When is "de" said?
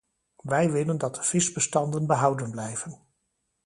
1.15-1.23